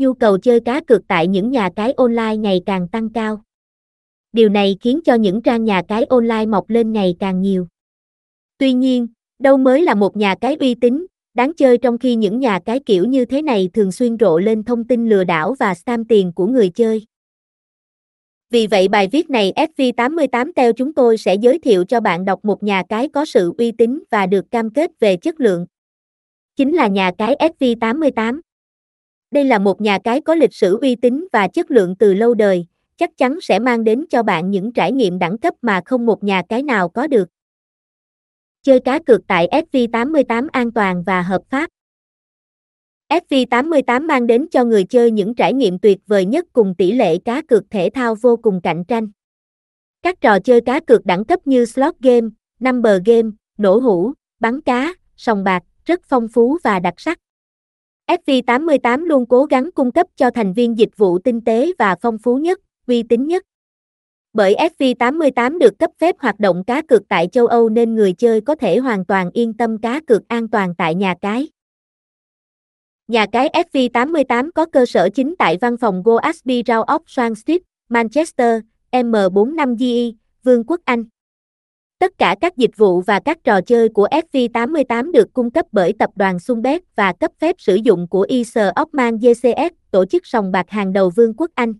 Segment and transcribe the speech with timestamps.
[0.00, 3.42] nhu cầu chơi cá cược tại những nhà cái online ngày càng tăng cao.
[4.32, 7.66] Điều này khiến cho những trang nhà cái online mọc lên ngày càng nhiều.
[8.58, 9.08] Tuy nhiên,
[9.38, 12.80] đâu mới là một nhà cái uy tín, đáng chơi trong khi những nhà cái
[12.86, 16.32] kiểu như thế này thường xuyên rộ lên thông tin lừa đảo và scam tiền
[16.32, 17.06] của người chơi.
[18.50, 22.44] Vì vậy bài viết này FV88 Teo chúng tôi sẽ giới thiệu cho bạn đọc
[22.44, 25.66] một nhà cái có sự uy tín và được cam kết về chất lượng.
[26.56, 28.40] Chính là nhà cái FV88.
[29.30, 32.34] Đây là một nhà cái có lịch sử uy tín và chất lượng từ lâu
[32.34, 32.66] đời,
[32.96, 36.24] chắc chắn sẽ mang đến cho bạn những trải nghiệm đẳng cấp mà không một
[36.24, 37.28] nhà cái nào có được.
[38.62, 41.70] Chơi cá cược tại Sv88 an toàn và hợp pháp.
[43.08, 47.18] Sv88 mang đến cho người chơi những trải nghiệm tuyệt vời nhất cùng tỷ lệ
[47.18, 49.08] cá cược thể thao vô cùng cạnh tranh.
[50.02, 52.28] Các trò chơi cá cược đẳng cấp như slot game,
[52.60, 57.18] number game, nổ hũ, bắn cá, sòng bạc rất phong phú và đặc sắc.
[58.10, 62.18] FV88 luôn cố gắng cung cấp cho thành viên dịch vụ tinh tế và phong
[62.18, 63.44] phú nhất, uy tín nhất.
[64.32, 68.40] Bởi FV88 được cấp phép hoạt động cá cược tại châu Âu nên người chơi
[68.40, 71.48] có thể hoàn toàn yên tâm cá cược an toàn tại nhà cái.
[73.08, 77.62] Nhà cái FV88 có cơ sở chính tại văn phòng Go Ashby Round Oxford Street,
[77.88, 78.60] Manchester,
[78.92, 81.04] M45GE, Vương quốc Anh.
[82.00, 85.92] Tất cả các dịch vụ và các trò chơi của FV88 được cung cấp bởi
[85.98, 90.52] tập đoàn Sunbet và cấp phép sử dụng của Isle Ockman JCS, tổ chức sòng
[90.52, 91.74] bạc hàng đầu Vương quốc Anh.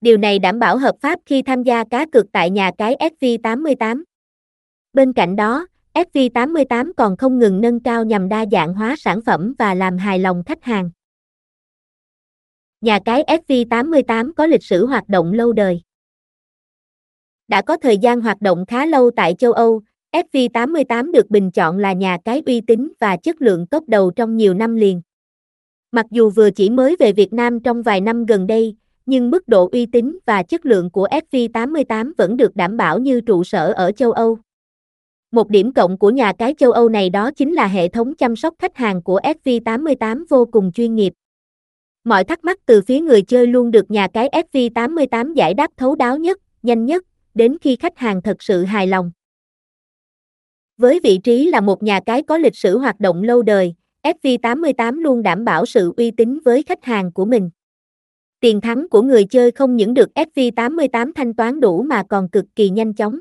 [0.00, 4.02] Điều này đảm bảo hợp pháp khi tham gia cá cược tại nhà cái FV88.
[4.92, 9.54] Bên cạnh đó, FV88 còn không ngừng nâng cao nhằm đa dạng hóa sản phẩm
[9.58, 10.90] và làm hài lòng khách hàng.
[12.80, 15.82] Nhà cái FV88 có lịch sử hoạt động lâu đời.
[17.52, 19.80] Đã có thời gian hoạt động khá lâu tại châu Âu,
[20.12, 24.36] FV88 được bình chọn là nhà cái uy tín và chất lượng tốt đầu trong
[24.36, 25.02] nhiều năm liền.
[25.90, 29.48] Mặc dù vừa chỉ mới về Việt Nam trong vài năm gần đây, nhưng mức
[29.48, 33.72] độ uy tín và chất lượng của FV88 vẫn được đảm bảo như trụ sở
[33.72, 34.38] ở châu Âu.
[35.32, 38.36] Một điểm cộng của nhà cái châu Âu này đó chính là hệ thống chăm
[38.36, 41.12] sóc khách hàng của FV88 vô cùng chuyên nghiệp.
[42.04, 45.94] Mọi thắc mắc từ phía người chơi luôn được nhà cái FV88 giải đáp thấu
[45.94, 47.04] đáo nhất, nhanh nhất,
[47.34, 49.12] đến khi khách hàng thật sự hài lòng.
[50.76, 55.00] Với vị trí là một nhà cái có lịch sử hoạt động lâu đời, FV88
[55.00, 57.50] luôn đảm bảo sự uy tín với khách hàng của mình.
[58.40, 62.44] Tiền thắng của người chơi không những được FV88 thanh toán đủ mà còn cực
[62.56, 63.20] kỳ nhanh chóng.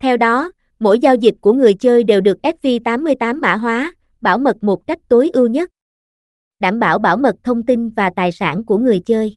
[0.00, 4.64] Theo đó, mỗi giao dịch của người chơi đều được FV88 mã hóa, bảo mật
[4.64, 5.70] một cách tối ưu nhất.
[6.60, 9.36] Đảm bảo bảo mật thông tin và tài sản của người chơi.